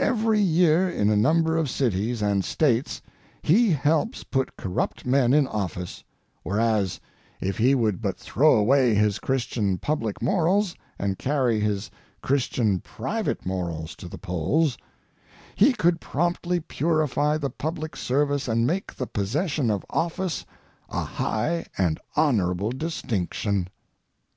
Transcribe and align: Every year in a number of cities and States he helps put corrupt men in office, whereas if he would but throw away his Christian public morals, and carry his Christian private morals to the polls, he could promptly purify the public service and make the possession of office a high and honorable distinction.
Every 0.00 0.40
year 0.40 0.90
in 0.90 1.10
a 1.10 1.16
number 1.16 1.56
of 1.56 1.70
cities 1.70 2.22
and 2.22 2.44
States 2.44 3.00
he 3.40 3.70
helps 3.70 4.24
put 4.24 4.56
corrupt 4.56 5.06
men 5.06 5.32
in 5.32 5.46
office, 5.46 6.02
whereas 6.42 6.98
if 7.40 7.56
he 7.56 7.76
would 7.76 8.02
but 8.02 8.18
throw 8.18 8.56
away 8.56 8.96
his 8.96 9.20
Christian 9.20 9.78
public 9.78 10.20
morals, 10.20 10.74
and 10.98 11.20
carry 11.20 11.60
his 11.60 11.88
Christian 12.20 12.80
private 12.80 13.46
morals 13.46 13.94
to 13.94 14.08
the 14.08 14.18
polls, 14.18 14.76
he 15.54 15.72
could 15.72 16.00
promptly 16.00 16.58
purify 16.58 17.36
the 17.38 17.48
public 17.48 17.94
service 17.94 18.48
and 18.48 18.66
make 18.66 18.92
the 18.92 19.06
possession 19.06 19.70
of 19.70 19.86
office 19.88 20.44
a 20.88 21.04
high 21.04 21.64
and 21.78 22.00
honorable 22.16 22.72
distinction. 22.72 23.68